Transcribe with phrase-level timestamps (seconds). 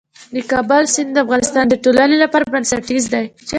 [0.33, 3.25] د کابل سیند د افغانستان د ټولنې لپاره بنسټيز دی.